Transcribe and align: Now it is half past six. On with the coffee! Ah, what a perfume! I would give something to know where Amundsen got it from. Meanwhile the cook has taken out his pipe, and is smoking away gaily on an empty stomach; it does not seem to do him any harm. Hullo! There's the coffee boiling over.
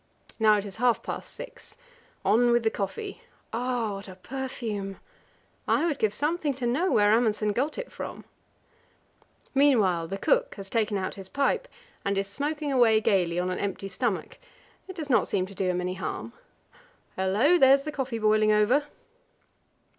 Now 0.39 0.57
it 0.57 0.65
is 0.65 0.77
half 0.77 1.03
past 1.03 1.31
six. 1.31 1.77
On 2.25 2.49
with 2.49 2.63
the 2.63 2.71
coffee! 2.71 3.21
Ah, 3.53 3.93
what 3.93 4.07
a 4.07 4.15
perfume! 4.15 4.97
I 5.67 5.85
would 5.85 5.99
give 5.99 6.11
something 6.11 6.55
to 6.55 6.65
know 6.65 6.91
where 6.91 7.11
Amundsen 7.15 7.49
got 7.53 7.77
it 7.77 7.91
from. 7.91 8.25
Meanwhile 9.53 10.07
the 10.07 10.17
cook 10.17 10.55
has 10.55 10.71
taken 10.71 10.97
out 10.97 11.13
his 11.21 11.29
pipe, 11.29 11.67
and 12.03 12.17
is 12.17 12.27
smoking 12.27 12.71
away 12.73 12.99
gaily 12.99 13.37
on 13.37 13.51
an 13.51 13.59
empty 13.59 13.87
stomach; 13.87 14.39
it 14.87 14.95
does 14.95 15.11
not 15.11 15.27
seem 15.27 15.45
to 15.45 15.53
do 15.53 15.65
him 15.69 15.79
any 15.79 15.93
harm. 15.93 16.33
Hullo! 17.15 17.59
There's 17.59 17.83
the 17.83 17.91
coffee 17.91 18.17
boiling 18.17 18.51
over. 18.51 18.85